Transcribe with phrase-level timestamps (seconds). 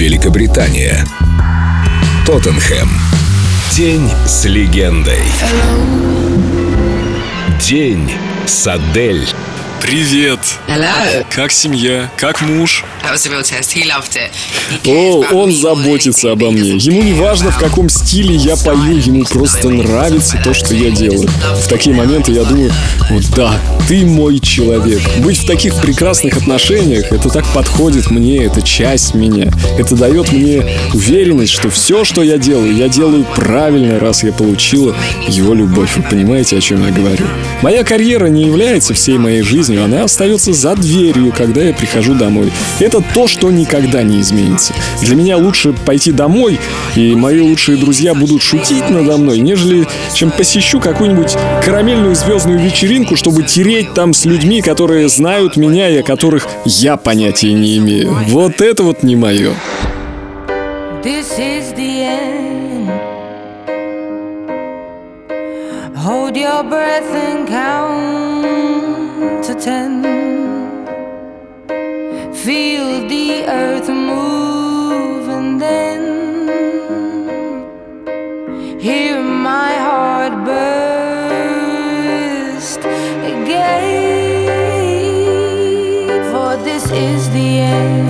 [0.00, 1.06] Великобритания.
[2.24, 2.88] Тоттенхэм.
[3.76, 5.20] День с легендой.
[7.60, 8.10] День
[8.46, 9.28] с Адель.
[9.80, 10.38] Привет!
[10.68, 11.24] Hello.
[11.30, 12.10] Как семья?
[12.16, 12.84] Как муж?
[13.02, 13.26] Cares
[14.86, 16.76] О, он заботится обо мне.
[16.76, 21.28] Ему не важно, в каком стиле я пою, ему просто нравится то, что я делаю.
[21.56, 22.70] В такие моменты я думаю,
[23.08, 25.00] вот да, ты мой человек.
[25.18, 29.50] Быть в таких прекрасных отношениях, это так подходит мне, это часть меня.
[29.78, 34.94] Это дает мне уверенность, что все, что я делаю, я делаю правильно, раз я получила
[35.26, 35.96] его любовь.
[35.96, 37.24] Вы понимаете, о чем я говорю?
[37.62, 42.52] Моя карьера не является всей моей жизнью, она остается за дверью, когда я прихожу домой.
[42.78, 44.72] Это то, что никогда не изменится.
[45.02, 46.58] Для меня лучше пойти домой,
[46.96, 53.16] и мои лучшие друзья будут шутить надо мной, нежели чем посещу какую-нибудь карамельную звездную вечеринку,
[53.16, 58.16] чтобы тереть там с людьми, которые знают меня и о которых я понятия не имею.
[58.28, 59.52] Вот это вот не мое.
[61.02, 62.90] This is the end.
[65.96, 68.09] Hold your breath and count
[69.60, 70.00] to.
[72.32, 76.00] Feel the earth move and then
[78.80, 81.58] hear my heart burst
[83.32, 83.66] again.
[86.32, 88.09] For this is the end.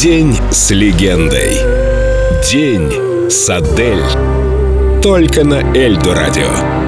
[0.00, 1.56] День с легендой.
[2.48, 4.04] День с Адель.
[5.02, 6.87] Только на Эльдо радио.